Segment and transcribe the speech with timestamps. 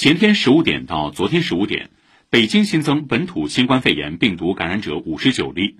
[0.00, 1.90] 前天十五点到昨天十五点
[2.30, 5.76] 北京新增本土新冠肺炎病毒感染者五十九例。